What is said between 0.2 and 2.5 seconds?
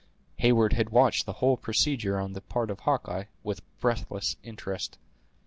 Heyward had watched the whole procedure, on the